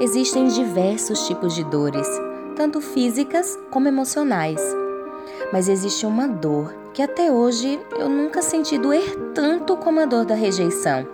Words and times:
Existem 0.00 0.46
diversos 0.46 1.26
tipos 1.26 1.54
de 1.54 1.62
dores, 1.62 2.08
tanto 2.56 2.80
físicas 2.80 3.58
como 3.70 3.86
emocionais. 3.86 4.58
Mas 5.52 5.68
existe 5.68 6.06
uma 6.06 6.26
dor 6.26 6.74
que 6.94 7.02
até 7.02 7.30
hoje 7.30 7.78
eu 7.98 8.08
nunca 8.08 8.40
senti 8.40 8.78
doer 8.78 9.14
tanto 9.34 9.76
como 9.76 10.00
a 10.00 10.06
dor 10.06 10.24
da 10.24 10.34
rejeição. 10.34 11.06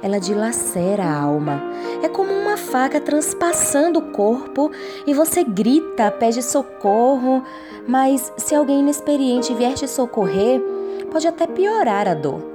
Ela 0.00 0.20
dilacera 0.20 1.02
a 1.02 1.20
alma. 1.22 1.60
É 2.04 2.08
como 2.08 2.32
uma 2.32 2.56
faca 2.56 3.00
transpassando 3.00 3.98
o 3.98 4.12
corpo 4.12 4.70
e 5.04 5.12
você 5.12 5.42
grita, 5.42 6.08
pede 6.12 6.40
socorro, 6.40 7.42
mas 7.84 8.32
se 8.36 8.54
alguém 8.54 8.78
inexperiente 8.78 9.52
vier 9.54 9.74
te 9.74 9.88
socorrer, 9.88 10.62
pode 11.10 11.26
até 11.26 11.48
piorar 11.48 12.06
a 12.06 12.14
dor. 12.14 12.53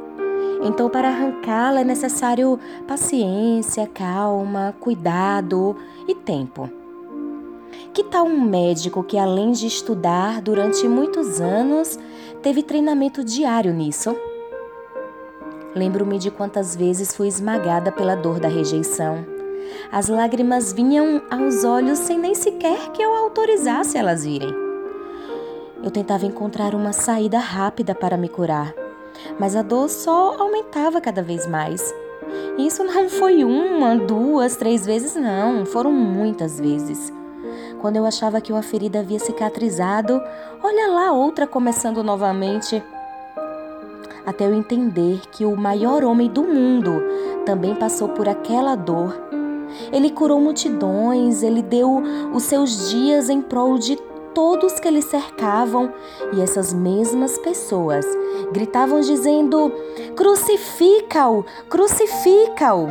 Então, 0.61 0.89
para 0.89 1.07
arrancá-la 1.07 1.81
é 1.81 1.83
necessário 1.83 2.59
paciência, 2.87 3.87
calma, 3.87 4.75
cuidado 4.79 5.75
e 6.07 6.13
tempo. 6.13 6.69
Que 7.93 8.03
tal 8.03 8.25
um 8.25 8.41
médico 8.41 9.03
que, 9.03 9.17
além 9.17 9.51
de 9.51 9.67
estudar 9.67 10.41
durante 10.41 10.87
muitos 10.87 11.39
anos, 11.39 11.97
teve 12.41 12.61
treinamento 12.61 13.23
diário 13.23 13.73
nisso? 13.73 14.15
Lembro-me 15.75 16.17
de 16.17 16.29
quantas 16.29 16.75
vezes 16.75 17.15
fui 17.15 17.27
esmagada 17.27 17.91
pela 17.91 18.15
dor 18.15 18.39
da 18.39 18.47
rejeição. 18.47 19.25
As 19.91 20.07
lágrimas 20.07 20.73
vinham 20.73 21.21
aos 21.29 21.63
olhos 21.63 21.99
sem 21.99 22.17
nem 22.17 22.33
sequer 22.33 22.91
que 22.91 23.01
eu 23.01 23.13
autorizasse 23.15 23.97
elas 23.97 24.25
virem. 24.25 24.53
Eu 25.81 25.91
tentava 25.91 26.25
encontrar 26.25 26.75
uma 26.75 26.91
saída 26.91 27.39
rápida 27.39 27.95
para 27.95 28.17
me 28.17 28.27
curar, 28.27 28.73
mas 29.37 29.55
a 29.55 29.61
dor 29.61 29.89
só 29.89 30.35
aumentava 30.39 31.01
cada 31.01 31.21
vez 31.21 31.45
mais. 31.45 31.93
Isso 32.57 32.83
não 32.83 33.07
foi 33.09 33.43
uma, 33.43 33.95
duas, 33.95 34.55
três 34.55 34.85
vezes, 34.85 35.15
não, 35.15 35.65
foram 35.65 35.91
muitas 35.91 36.59
vezes. 36.59 37.11
Quando 37.79 37.95
eu 37.95 38.05
achava 38.05 38.41
que 38.41 38.51
uma 38.51 38.61
ferida 38.61 38.99
havia 38.99 39.19
cicatrizado, 39.19 40.21
olha 40.61 40.87
lá 40.87 41.11
outra 41.11 41.47
começando 41.47 42.03
novamente 42.03 42.83
até 44.29 44.45
eu 44.45 44.53
entender 44.53 45.21
que 45.31 45.43
o 45.43 45.55
maior 45.55 46.03
homem 46.03 46.29
do 46.29 46.43
mundo 46.43 47.01
também 47.45 47.73
passou 47.73 48.09
por 48.09 48.29
aquela 48.29 48.75
dor. 48.75 49.19
Ele 49.91 50.11
curou 50.11 50.39
multidões, 50.39 51.41
ele 51.41 51.63
deu 51.63 52.01
os 52.31 52.43
seus 52.43 52.91
dias 52.91 53.27
em 53.27 53.41
prol 53.41 53.79
de 53.79 53.95
todos 54.33 54.79
que 54.79 54.89
lhe 54.89 55.01
cercavam, 55.01 55.93
e 56.33 56.41
essas 56.41 56.73
mesmas 56.73 57.37
pessoas 57.37 58.05
gritavam 58.51 59.01
dizendo: 59.01 59.71
Crucifica-o! 60.15 61.45
Crucifica-o! 61.69 62.87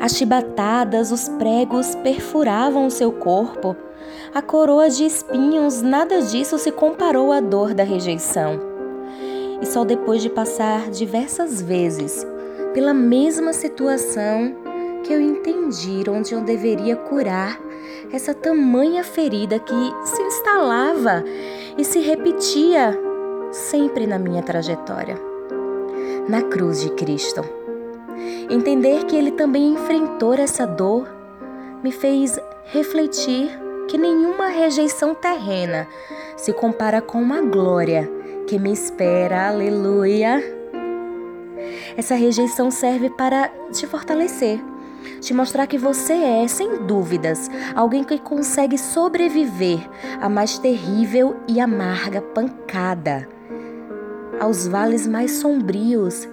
As 0.00 0.12
chibatadas, 0.12 1.12
os 1.12 1.28
pregos 1.28 1.94
perfuravam 1.96 2.88
seu 2.88 3.12
corpo. 3.12 3.76
A 4.34 4.40
coroa 4.40 4.88
de 4.88 5.04
espinhos, 5.04 5.82
nada 5.82 6.22
disso 6.22 6.58
se 6.58 6.72
comparou 6.72 7.32
à 7.32 7.40
dor 7.40 7.74
da 7.74 7.82
rejeição 7.82 8.70
e 9.60 9.66
só 9.66 9.84
depois 9.84 10.22
de 10.22 10.30
passar 10.30 10.90
diversas 10.90 11.60
vezes 11.60 12.26
pela 12.72 12.94
mesma 12.94 13.52
situação 13.52 14.54
que 15.04 15.12
eu 15.12 15.20
entendi 15.20 16.02
onde 16.08 16.32
eu 16.34 16.40
deveria 16.40 16.96
curar 16.96 17.60
essa 18.12 18.34
tamanha 18.34 19.04
ferida 19.04 19.58
que 19.58 19.94
se 20.04 20.22
instalava 20.22 21.24
e 21.76 21.84
se 21.84 22.00
repetia 22.00 22.98
sempre 23.52 24.06
na 24.06 24.18
minha 24.18 24.42
trajetória. 24.42 25.16
Na 26.28 26.42
cruz 26.42 26.80
de 26.80 26.90
Cristo. 26.90 27.42
Entender 28.48 29.04
que 29.04 29.16
Ele 29.16 29.30
também 29.30 29.72
enfrentou 29.72 30.34
essa 30.34 30.66
dor 30.66 31.20
me 31.82 31.90
fez 31.90 32.38
refletir 32.66 33.50
que 33.88 33.96
nenhuma 33.98 34.48
rejeição 34.48 35.14
terrena 35.14 35.88
se 36.36 36.52
compara 36.52 37.00
com 37.00 37.20
uma 37.20 37.40
glória 37.40 38.08
que 38.46 38.58
me 38.58 38.72
espera. 38.72 39.48
Aleluia! 39.48 40.42
Essa 41.96 42.14
rejeição 42.14 42.70
serve 42.70 43.10
para 43.10 43.48
te 43.72 43.86
fortalecer, 43.86 44.60
te 45.20 45.34
mostrar 45.34 45.66
que 45.66 45.78
você 45.78 46.12
é, 46.12 46.48
sem 46.48 46.84
dúvidas, 46.86 47.50
alguém 47.74 48.04
que 48.04 48.18
consegue 48.18 48.78
sobreviver 48.78 49.80
à 50.20 50.28
mais 50.28 50.58
terrível 50.58 51.36
e 51.48 51.60
amarga 51.60 52.20
pancada, 52.20 53.28
aos 54.40 54.66
vales 54.66 55.06
mais 55.06 55.32
sombrios. 55.32 56.28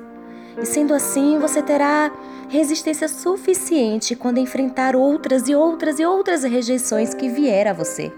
E 0.61 0.65
sendo 0.65 0.93
assim, 0.93 1.37
você 1.39 1.61
terá 1.61 2.11
resistência 2.49 3.07
suficiente 3.07 4.15
quando 4.15 4.39
enfrentar 4.39 4.95
outras 4.95 5.47
e 5.47 5.55
outras 5.55 5.99
e 5.99 6.05
outras 6.05 6.43
rejeições 6.43 7.13
que 7.13 7.29
vier 7.29 7.67
a 7.67 7.73
você. 7.73 8.11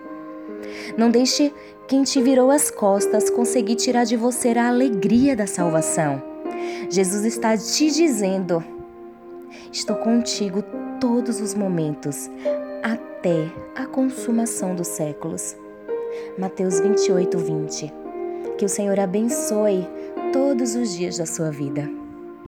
Não 0.97 1.09
deixe 1.09 1.53
quem 1.87 2.03
te 2.03 2.21
virou 2.21 2.51
as 2.51 2.69
costas 2.69 3.29
conseguir 3.29 3.75
tirar 3.75 4.03
de 4.03 4.15
você 4.15 4.49
a 4.49 4.67
alegria 4.67 5.35
da 5.35 5.47
salvação. 5.47 6.21
Jesus 6.89 7.25
está 7.25 7.57
te 7.57 7.89
dizendo: 7.89 8.63
Estou 9.71 9.95
contigo 9.97 10.63
todos 10.99 11.39
os 11.41 11.53
momentos, 11.53 12.29
até 12.83 13.51
a 13.75 13.85
consumação 13.85 14.75
dos 14.75 14.87
séculos. 14.87 15.55
Mateus 16.37 16.79
28, 16.79 17.37
20. 17.37 17.93
Que 18.57 18.65
o 18.65 18.69
Senhor 18.69 18.99
abençoe 18.99 19.87
todos 20.33 20.75
os 20.75 20.95
dias 20.95 21.17
da 21.17 21.25
sua 21.25 21.51
vida. 21.51 21.89